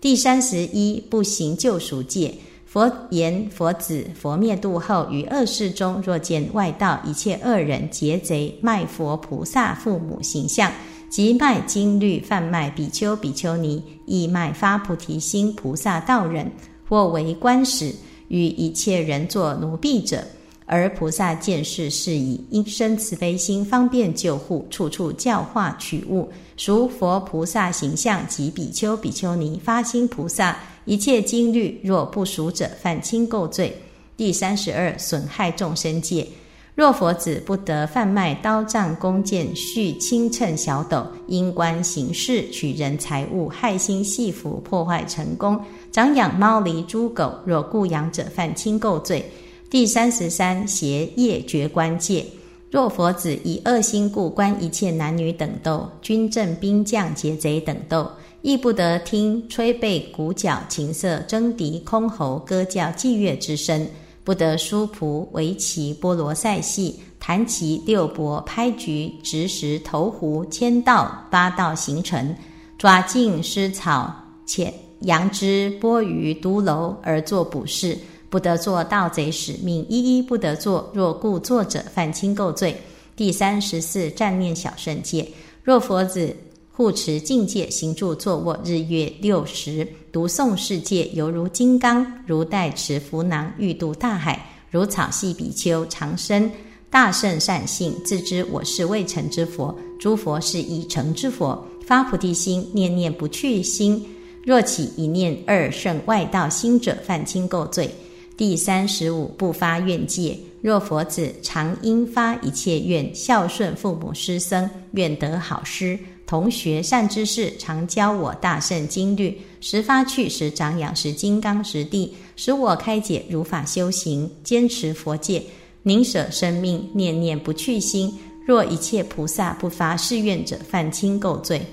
[0.00, 2.32] 第三十一，不行救赎戒。
[2.76, 10.70] 佛言：佛子，佛灭度后，于恶世中，若见外道一切恶人劫贼卖佛菩萨父母形象。
[11.08, 16.52] 即卖金律贩卖比丘、比丘尼，亦卖发菩提心菩萨道人，
[16.86, 17.94] 或为官使，
[18.28, 20.22] 与一切人作奴婢者。
[20.66, 26.28] 而菩萨见是是以因生慈悲心，方便救护，处处教化取物。
[26.58, 33.76] 属佛菩萨形象及比丘、比丘尼发心菩萨，一切经律若不熟者，犯轻垢罪。
[34.16, 36.26] 第三十二，损害众生戒。
[36.74, 45.58] 若佛子不得贩卖刀杖弓箭，蓄轻秤小斗，因官行事，取人财物，害心戏服，破坏成功，
[45.90, 49.24] 长养猫狸猪狗，若故养者，犯轻垢罪。
[49.68, 52.24] 第三十三，邪业绝官戒。
[52.70, 58.06] 若佛子以恶心故观一切男女等斗，军政兵将劫贼等斗，
[58.46, 63.84] 亦不得听吹贝鼓角琴瑟征笛箜篌歌教伎乐之声。
[64.22, 72.32] 不得书仆、围棋、波罗赛戏、弹棋、六博、拍局、执石、投壶、签道、八道行程、
[72.78, 74.14] 抓镜、施草、
[74.46, 77.98] 遣羊脂、剥鱼、独楼而作卜事，
[78.30, 80.88] 不得做盗贼使命，一一不得做。
[80.94, 82.76] 若故作者，犯轻垢罪。
[83.16, 85.26] 第三十四，战念小圣戒。
[85.64, 86.32] 若佛子。
[86.76, 96.50] 护持境界，行住坐卧，日月六时，读诵世界，犹如金刚，如带持浮囊，欲渡大海，如草系比丘，长生
[96.90, 104.06] 大圣善性，自知我是未成之佛，诸佛是已成之佛，发菩提心，念念不去心。
[104.44, 107.90] 若起一念二圣外道心者，犯轻垢罪。
[108.36, 110.38] 第三十五，不发愿戒。
[110.60, 115.98] 若佛子常应发一切愿，孝顺父母师僧，愿得好师。
[116.26, 125.42] 同学善知识常教我大圣经律，时发去，时长养，时金刚实地，使我开解如法修行，坚持佛戒，
[125.84, 128.12] 宁舍生命，念念不去心。
[128.44, 131.64] 若一切菩萨不发誓愿者，犯轻垢罪。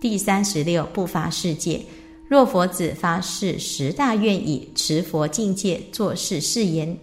[0.00, 1.80] 第三十六不发誓戒。
[2.28, 6.96] 若佛子发誓十大愿以持佛境界，作是誓言。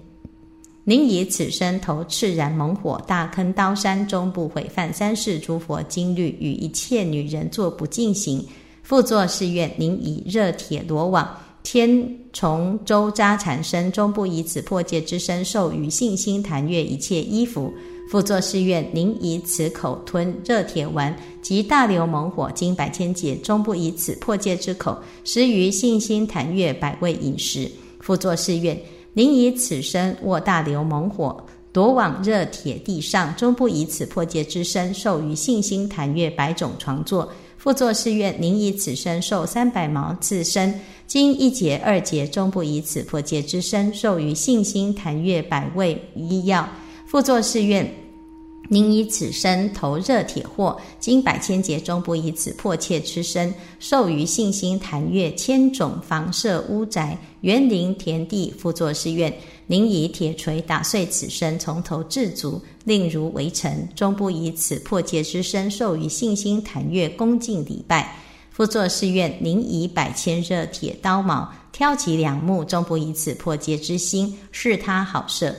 [0.90, 8.42] 您以此身投炽然猛火大坑刀山终，不毁犯三世诸佛经律，与一切女人作不尽行。
[8.84, 11.30] 复作誓愿：您以热铁罗网
[11.62, 17.74] 天虫周扎缠身，终不以此破戒之身受于信心檀月一切衣服。
[18.10, 27.70] 复作誓愿：您以此口吞热铁丸及大流猛火经百千劫，终不以此破戒之口食于信心檀月百味饮食。
[28.00, 28.80] 复作誓愿。
[29.18, 37.28] 您以此身卧大流猛火，夺往热铁地上，终不以此破戒之身受于信心弹阅百种床座。
[37.58, 46.70] 复作誓愿：您以此身受三百毛刺身，经一劫二劫，终不以此破戒之身受于信心弹阅百味医药。
[47.08, 47.92] 复作誓愿。
[48.70, 59.34] 宁以此身投热铁货，经百千劫终不以此迫切之身受于信心檀月千种房舍屋宅园林田地，复作誓愿：
[59.68, 68.18] 宁以铁锤打碎此身，从头至足，令如为尘，终不以此迫切之身受于信心檀月恭敬礼拜。
[68.52, 75.56] 复作誓愿：宁以百千热铁刀矛挑起两目，终不以此迫切之心是他好色。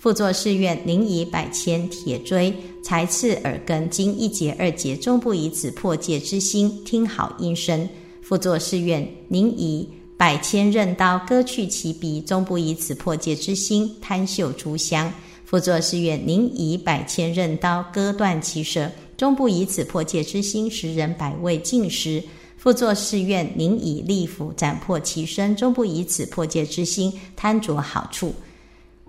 [0.00, 2.50] 复作誓愿：宁以百千铁锥
[2.82, 7.86] 裁刺耳根，经一节二节，终不以此破戒之心听好音声。
[8.22, 9.86] 复作誓愿：宁以
[10.16, 15.12] 百千刃刀割去其鼻，终不以此破戒之心贪嗅诸香。
[15.44, 22.24] 复作誓愿：宁以百千刃刀割断其舌，终不以此破戒之心食人百味尽食。
[22.56, 28.34] 复作誓愿：宁以利斧斩破其身，终不以此破戒之心贪着好处。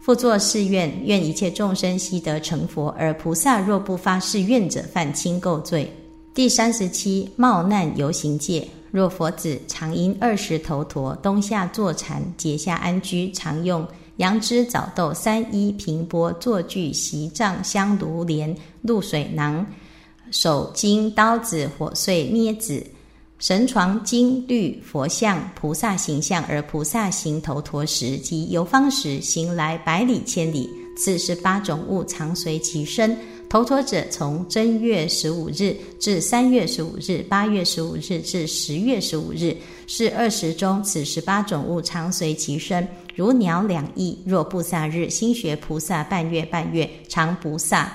[0.02, 5.94] 复作誓愿：愿一切众生悉得成佛，而菩萨若不发誓愿者，犯轻垢罪。
[6.34, 13.88] 第三十七冒难游行戒：若佛子常因二十头陀冬夏坐禅，节下安居，常用
[14.18, 19.64] 杨枝枣豆三衣平钵坐具席帐香炉莲露水囊
[20.32, 22.84] 手巾刀子火碎镊子。
[23.42, 30.70] 神床金律佛像菩萨形象，而菩萨行头陀时及游方时，行来百里千里。
[30.96, 33.18] 此十八种物常随其身。
[33.50, 40.82] 头陀者，从正月十五日至三月十五日，八月十五日至十月十五日，是二十中。
[40.84, 44.16] 此十八种物常随其身，如鸟两翼。
[44.24, 47.92] 若不萨日，心学菩萨半月半月常不萨。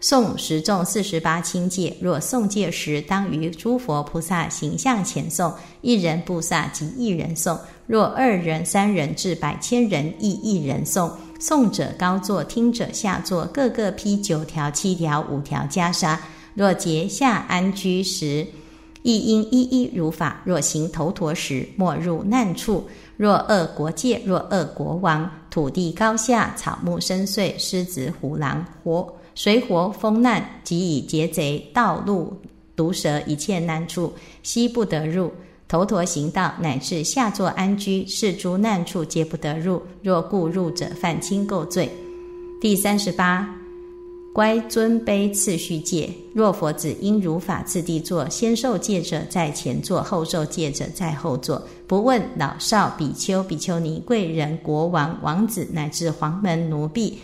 [0.00, 11.10] 诵十众四十八清戒，若诵戒时，当于诸佛菩萨形象前诵，一人菩萨即一人诵；若二人、三人至百千人，亦一人诵。
[11.40, 16.16] 诵者高坐，听者下坐，各个披九条、七条、五条袈裟。
[16.54, 18.46] 若结下安居时，
[19.02, 20.40] 亦应一一如法。
[20.44, 22.88] 若行头陀时，莫入难处。
[23.16, 29.12] 若恶国界，若恶国王，土地高下，草木深邃，狮子虎狼活。
[29.38, 32.36] 水火风难，即以劫贼、盗路、
[32.74, 34.12] 毒蛇一切难处，
[34.42, 35.30] 悉不得入。
[35.68, 39.80] 头陀行道，乃至下座安居，是诸难处皆不得入。
[40.02, 41.88] 若故入者，犯轻垢罪。
[42.60, 43.48] 第三十八，
[44.34, 46.10] 乖尊卑次序戒。
[46.34, 51.62] 若佛子应如法次第坐，先受戒者在前坐，后受戒者在后坐。
[51.86, 57.16] 不问老少、比丘、比丘尼、贵人、国王、王子，乃至黄门奴婢，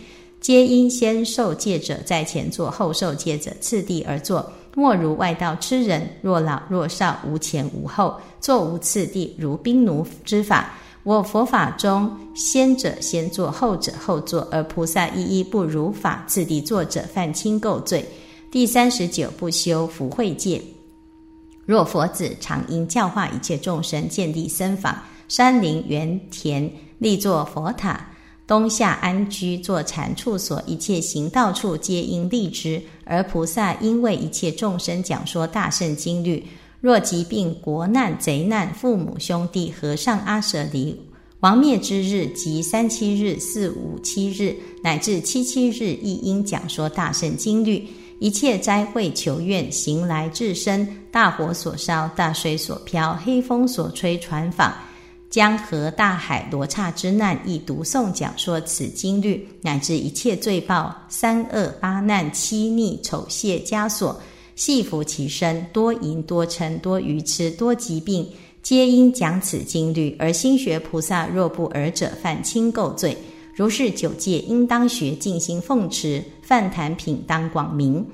[0.45, 4.53] 皆因先受戒者在前座，后受戒者次第而坐。
[4.75, 10.75] 莫如外道痴人，若老若少，无前无后，坐无次第，如兵奴之法。
[11.01, 18.05] 我佛法中，先者先坐，后者后坐，而菩萨一一不如法次第坐者，犯轻垢罪。
[18.51, 20.61] 第三十九，不修福慧戒。
[21.65, 24.95] 若佛子常应教化一切众生，建立僧坊、
[25.27, 26.69] 山林、园田，
[26.99, 28.11] 立作佛塔。
[28.47, 32.81] 冬夏安居，作禅处所，一切行道处皆应立之。
[33.03, 36.45] 而菩萨应为一切众生讲说大圣经律。
[36.79, 40.95] 若疾病、国难、贼难、父母兄弟、和尚、阿舍离、
[41.39, 47.87] 亡灭之日，及三七日、四五七日，乃至七七日，亦应讲说大圣经律。
[48.19, 54.71] 一切灾会求愿，行来至身，大火所烧，大水所漂，黑风所吹，传访。
[55.29, 64.21] 江河大海罗刹之难，亦读诵讲说此经律，乃至一切罪报三恶八难七逆丑亵枷锁，
[64.55, 68.25] 系服其身，多淫多嗔多愚痴多疾病，
[68.63, 71.27] 皆因讲此经律而心学菩萨。
[71.27, 73.17] 若不尔者，犯轻垢罪。
[73.53, 78.05] 如是九戒，应当学静心奉持，饭坛品当广明。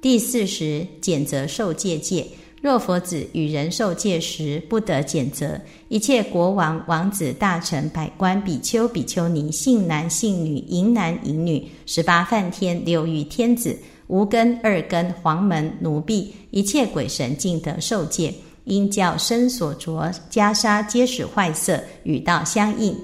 [0.00, 2.24] 第四十减则受戒戒。
[2.60, 5.60] 若佛子与人受戒时，不得减责。
[5.88, 13.78] 一切国王、王子、大臣、百官、比丘、比丘尼，性男、性女，淫男、淫女，十八梵天、六欲天子，
[14.08, 18.34] 无根、二根、黄门、奴婢，一切鬼神，尽得受戒。
[18.64, 22.94] 因教身所着袈裟，皆使坏色，与道相应。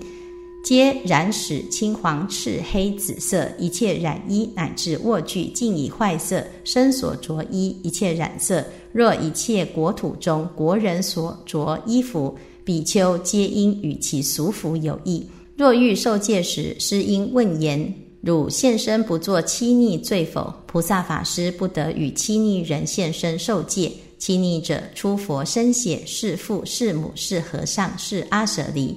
[0.64, 6.42] 皆染使青黄赤黑紫色，一切染衣乃至卧具，尽以坏色。
[6.64, 8.64] 身所着衣，一切染色。
[8.90, 12.34] 若一切国土中国人所着衣服，
[12.64, 15.26] 比丘皆应与其俗服有异。
[15.54, 20.50] 若欲受戒时，师应问言：汝现身不作欺逆罪否？
[20.64, 23.92] 菩萨法师不得与欺逆人现身受戒。
[24.16, 28.96] 欺逆者，出佛身血，是父是母是和尚是阿舍离。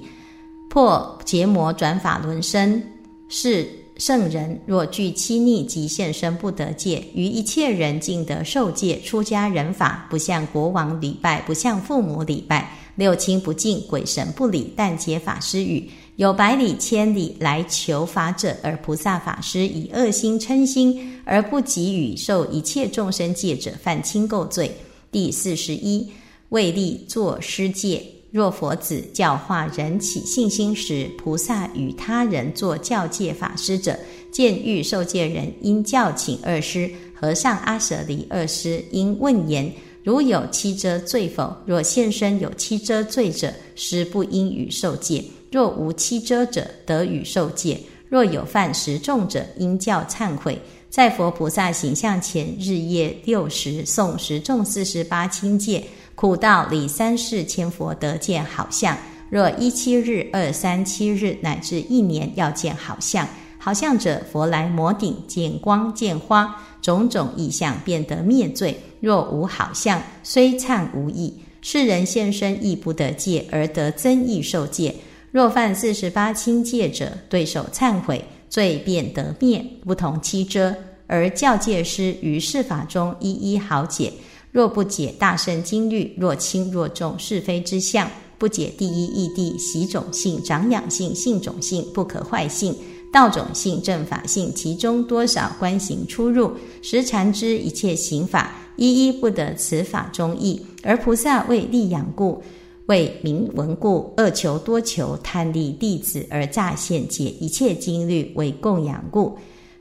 [0.68, 2.82] 破结魔转法轮身
[3.28, 9.00] 是圣人，若具欺逆即现身不得戒，于一切人尽得受戒。
[9.00, 15.90] 出家人法不向国王礼拜，不向父母礼拜，六亲不敬，鬼神不理，但结法师语。
[16.14, 24.70] 有百里千里来求法者，而菩萨法师以恶心嗔心而不给予受一切众生戒者，犯轻垢罪。
[25.10, 26.08] 第四十一，
[26.50, 28.02] 为立作施戒。
[28.30, 33.98] 若佛子教化人起信心时，菩萨与他人做教戒法师者，
[34.30, 39.72] 见欲受戒人，应教请二师和尚阿舍离二师，应问言：
[40.04, 41.56] 如有七遮罪否？
[41.64, 47.80] 若现身有七遮罪者，师不应与受戒；若无七遮者，得与受戒。
[48.10, 50.60] 若有犯十重者，应教忏悔。
[50.90, 55.84] 在佛菩萨形象前，日夜六时诵十重四十八清戒。
[56.20, 58.98] 苦道里三世千佛得见好相，
[59.30, 63.24] 若一七日、二三七日乃至一年要见好相，
[63.56, 68.76] 好相者佛来摩顶见光见花，种种异相便得灭罪。
[68.98, 71.32] 若无好相，虽忏无益。
[71.62, 74.92] 世人现身亦不得戒，而得增益受戒。
[75.30, 80.74] 若犯四十八轻戒者，对手忏悔，罪便得灭，不同七遮。
[81.06, 84.12] 而教戒师于世法中一一好解。
[84.58, 92.74] 若不解大圣经律，若轻若重是非之相，不解第一义谛习种性、长养性、性种性、不可坏性、
[93.12, 96.50] 道种性、正法性，其中多少观行出入，
[96.82, 100.60] 实禅之一切行法，一一不得此法中意。
[100.82, 102.42] 而菩萨为利养故，
[102.86, 109.38] 为名闻故，恶求多求，贪利弟子而诈现解一切经律为供养故。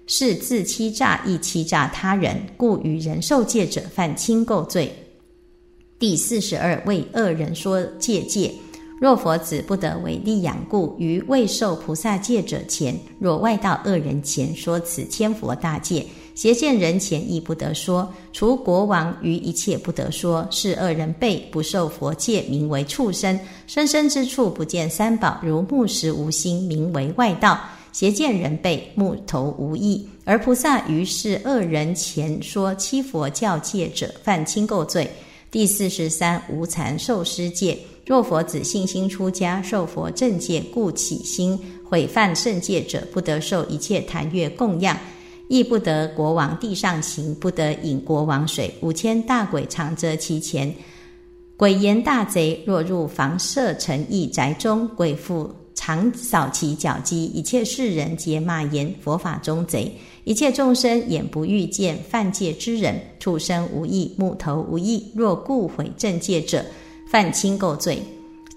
[0.07, 4.91] 是自欺诈，亦欺诈他人，故与人受戒者犯轻垢罪。
[5.99, 8.51] 第四十二为恶人说戒戒，
[9.01, 16.05] 若佛子不得为利养故，于未受菩萨戒者前，若外道恶人前说此千佛大戒，
[16.35, 18.07] 邪见人前亦不得说。
[18.31, 20.47] 除国王于一切不得说。
[20.51, 23.37] 是恶人辈不受佛戒，名为畜生。
[23.65, 27.59] 生生之处不见三宝，如木石无心，名为外道。
[27.97, 35.09] 邪见人辈木头无益，而菩萨于是恶人前说七佛教戒者，犯轻垢罪。
[35.49, 37.75] 第四十三无残受施戒，
[38.05, 44.95] 若佛子信心出家，受佛正戒，故起心毁犯圣戒者，不得受一切坛乐供养，
[45.49, 48.71] 亦不得国王地上行，不得饮国王水。
[48.81, 50.71] 五千大鬼常遮其前。
[51.57, 57.25] 鬼言大贼若入房舍城邑宅中，鬼妇常扫其脚迹。
[57.27, 59.89] 一切世人皆骂言佛法中贼。
[60.25, 65.09] 一切众生眼不欲见犯戒之人，畜生无益，木头无益。
[65.15, 66.65] 若故毁正戒者。
[67.09, 68.03] 犯轻垢罪，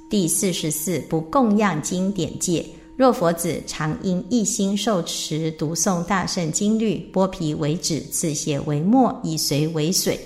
[0.09, 2.67] 第四十四不供养经典戒。
[2.97, 10.19] 若佛子常因一心受持读诵大圣经律，剥皮为纸，刺血为墨，以髓为水，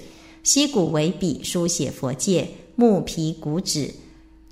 [0.42, 2.48] 吸骨为笔，书写佛戒。
[2.76, 3.92] 木皮骨纸，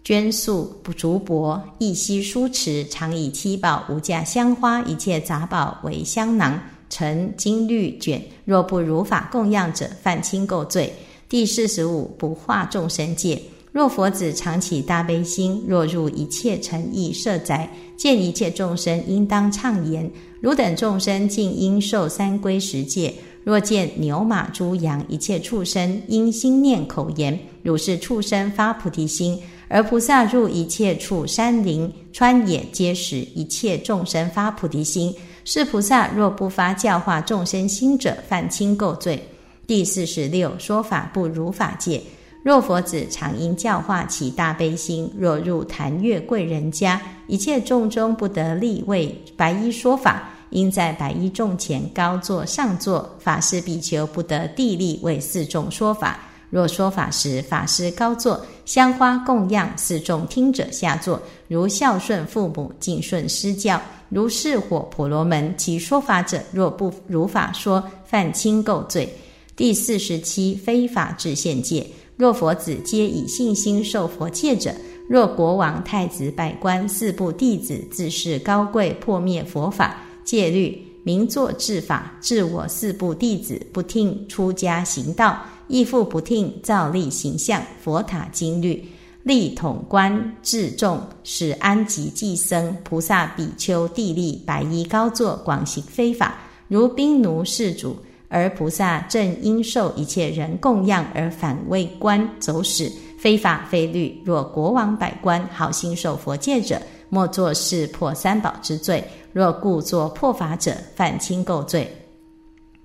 [0.05, 8.21] 绢素竹帛，一息书持，常以七宝无价香花一切杂宝为香囊，成金律卷。
[8.45, 10.93] 若不如法供养者，犯轻垢罪。
[11.29, 13.41] 第四十五不化众生戒。
[13.71, 23.15] 若佛子常起大悲心，若入一切诚意设宅，见一切众生，应当畅言：汝等众生尽应受三归十戒。
[23.45, 29.39] 若见牛马猪羊一切畜生，应心念口言：汝是畜生发菩提心。
[29.75, 35.15] 而菩萨入一切处山林川野，皆使一切众生发菩提心。
[35.47, 39.27] 是菩萨若不发教化众生心者，犯轻垢罪。
[39.67, 42.03] 第四十六说法不如法界。
[42.43, 53.17] 若佛子常因教化其大悲心，若入坛月贵人家，一切众中不得立位白衣说法，应在白衣众前高坐上座。
[53.19, 56.21] 法师比丘不得地立为四众说法。
[56.53, 63.81] 若说法时，法师高坐，香花供养，四众听者下座，如孝顺父母，敬顺师教，
[64.11, 65.55] 如是火婆罗门。
[65.57, 69.09] 其说法者，若不如法说，犯轻垢罪。
[69.57, 71.87] 第四十七非法制现戒。
[72.19, 74.75] 若佛子皆以信心受佛戒者，
[75.09, 85.43] 若国王、太子、百官、四部弟子自恃高贵，破灭佛法戒律，名作治法，治我四部弟子不听出家行道，
[85.73, 88.87] 亦复不听造立形象佛塔经律，
[89.23, 96.35] 立统官治众，使安吉寄僧菩萨比丘地利白衣高坐，广行非法，
[96.69, 97.97] 如兵奴士主。
[98.29, 104.21] 而菩萨正因受一切人供养，而反为官走使，非法非律。
[104.27, 109.03] 若国王百官好心受佛戒者，莫作是破三宝之罪；
[109.33, 111.91] 若故作破法者，犯轻垢罪。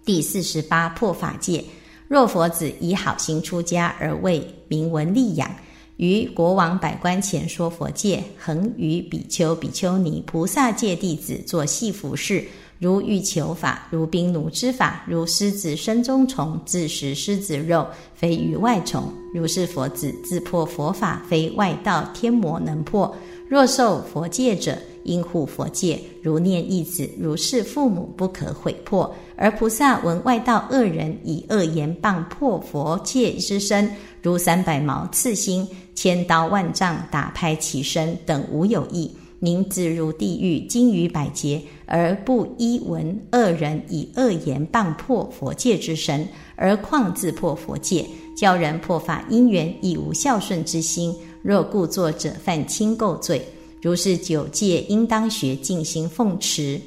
[0.06, 1.62] 第四十八破法戒。
[2.08, 5.50] 若佛子以好心出家而为名闻利养，
[5.98, 12.46] 于国王百官前说佛戒，恒于比丘、比丘尼、菩萨戒弟子做戏服饰。
[12.80, 19.12] 如欲求法，如兵奴之法，如狮子身中虫，自食狮子肉，非于外虫。
[19.34, 23.14] 如是佛子自破佛法，非外道天魔能破。
[23.50, 29.12] 若受佛戒者，应护佛戒，如念一子，如是父母，不可毁破。
[29.38, 33.90] 而菩萨闻外道恶人以恶言谤破佛戒之身，
[34.22, 39.10] 如三百矛刺心，千刀万丈打拍其身，等无有益。
[39.40, 48.04] 宁自入地狱，经于百劫，而不依闻恶人以恶言谤破佛戒之身，而况自破佛戒，
[48.36, 51.16] 教人破法因缘，亦无孝顺之心。
[51.44, 53.40] 若故作者犯轻垢罪。
[53.80, 56.82] 如是九戒，应当学静心奉持。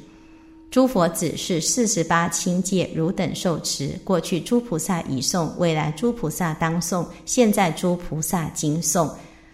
[0.70, 3.98] 诸佛子是四十八轻戒，汝等受持。
[4.04, 9.10] 过去诸菩萨已诵，未来诸菩萨当诵，现在诸菩萨今诵。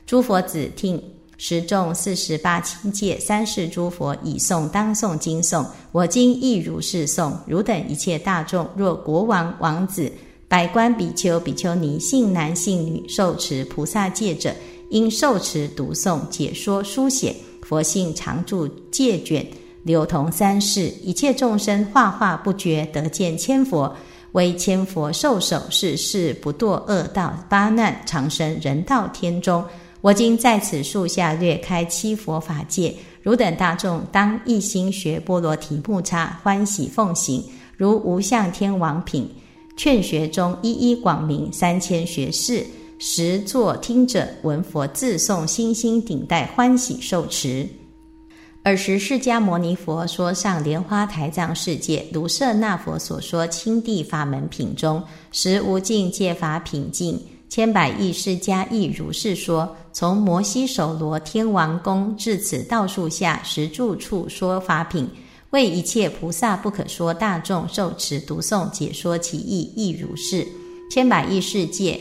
[0.06, 1.02] 诸佛子听。
[1.38, 7.30] 十众四十八清戒，三世诸佛已诵当诵经诵，我今亦如是诵。
[7.46, 10.10] 汝等一切大众，若国王、王子、
[10.48, 14.50] 百官、比丘、比丘尼，信男信女，受持菩萨戒者，
[14.88, 19.46] 应受持读诵解说书写佛性常住戒卷，
[19.86, 23.94] 流通三世，一切众生化化不绝，得见千佛，
[24.32, 29.64] 为千佛受手，世世不堕恶道八难，长生人道天中。
[30.00, 37.44] 我今在此树下略开七佛法界，汝等大众当一心学波罗提木叉，欢喜奉行。
[37.76, 39.30] 如无相天王品
[39.76, 42.66] 劝学中一一广明三千学士，
[42.98, 47.68] 实作听者闻佛自诵，心心顶戴欢喜受持。
[48.66, 55.00] 尔时释迦牟尼佛说上莲花台藏世界，卢舍那佛所说清地法门品中，
[55.30, 57.16] 实无尽戒法品境。
[57.48, 65.08] 千百亿释迦亦如是说：从摩西首罗天王宫至此道树下十住处说法品，
[65.50, 70.44] 为一切菩萨不可说大众受持读诵解说其意，亦如是。
[70.90, 72.00] 千百亿世界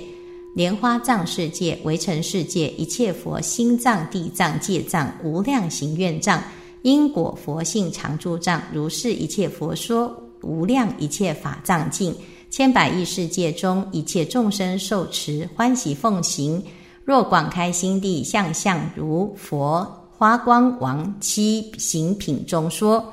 [0.56, 6.42] 莲花藏世界、围城世界、一切佛心藏、地藏、界藏、无量行愿藏、
[6.82, 12.16] 因果佛性常住藏，如是一切佛说无量一切法藏境，
[12.50, 16.64] 千百亿世界中一切众生受持欢喜奉行。
[17.04, 23.12] 若广开心地，相相如佛花光王七行品中说。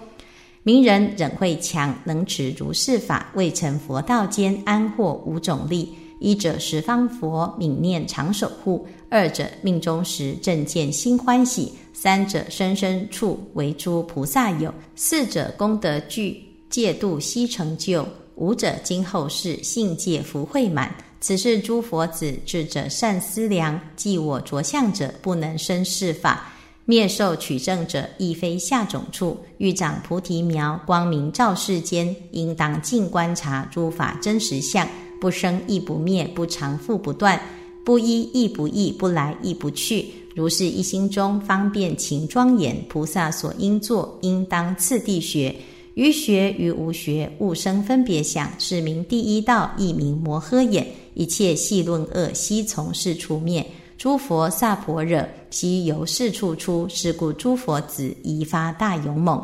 [0.62, 5.92] 名人忍会强，能持如是法，未成佛道间安获五种利。
[6.22, 18.04] 一者十方佛泯念常守护；二者命中时正见心欢喜；三者生生处为诸菩萨有；四者功德具戒度悉成就；
[18.36, 20.94] 五者今后世信戒福慧满。
[21.20, 26.52] 此是诸佛子智者善思量：即我着相者不能生是法。
[26.84, 29.38] 灭受取证者，亦非下种处。
[29.58, 34.86] 欲长菩提苗，光明照世间，应当尽观察诸法真实相，
[35.22, 37.40] 不生亦不灭，不常复不断，
[37.84, 40.06] 不依亦不异，不来亦不去。
[40.34, 45.54] 如是一心中方便勤庄严，菩萨所应作，应当次第学。
[45.94, 48.50] 于学于无学，勿生分别想。
[48.58, 50.84] 是名第一道，亦名摩诃眼。
[51.14, 53.64] 一切细论恶，悉从是处灭。
[53.96, 56.84] 诸佛萨婆惹，悉由是处出。
[56.88, 59.40] 是故诸佛子宜发大勇猛，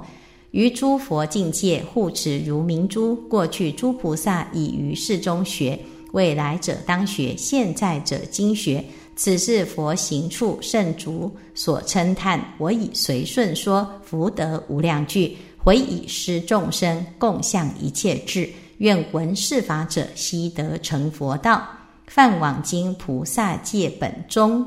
[0.50, 3.14] 于诸佛境界护持如明珠。
[3.28, 5.78] 过去诸菩萨已于世中学，
[6.12, 8.84] 未来者当学，现在者今学。
[9.14, 12.40] 此是佛行处圣足所称叹。
[12.56, 18.48] 我以随顺说福德无量具，回以施众生，共向一切智。
[18.78, 21.66] 愿闻是法者，悉得成佛道。
[22.06, 24.64] 梵网经菩萨戒本中，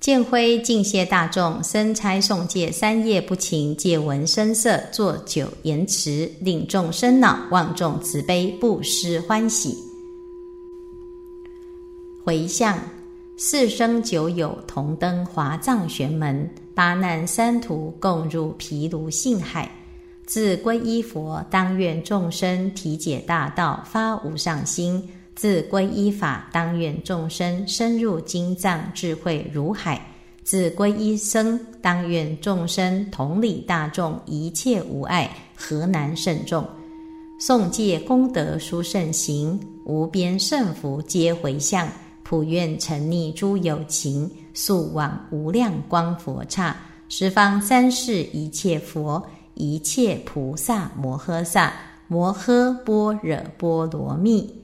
[0.00, 9.76] 建辉敬谢大众，生差送戒三夜不勤，戒闻声色，作酒言辞，令众生恼，望众慈悲，不失欢喜。
[12.24, 12.78] 回向
[13.36, 19.70] 四生九友同登华藏玄门，八难三途共入毗卢性海。
[20.24, 25.06] 自皈依佛，当愿众生体解大道，发无上心。
[25.40, 29.98] 自皈依法，当愿众生深入经藏，智慧如海；
[30.44, 36.68] 自皈依僧，当愿众生同理大众，一切无碍，何难甚重？
[37.40, 41.88] 诵戒功德殊胜行，无边胜福皆回向，
[42.22, 46.76] 普愿沉溺诸有情，速往无量光佛刹。
[47.08, 51.72] 十方三世一切佛，一切菩萨摩诃萨
[52.08, 54.59] 摩诃般若波罗蜜。